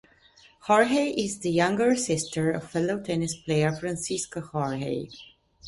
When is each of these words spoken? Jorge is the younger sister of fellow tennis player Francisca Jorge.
Jorge 0.61 1.09
is 1.11 1.37
the 1.37 1.51
younger 1.51 1.95
sister 1.95 2.49
of 2.49 2.67
fellow 2.71 2.99
tennis 2.99 3.35
player 3.35 3.71
Francisca 3.71 4.41
Jorge. 4.41 5.05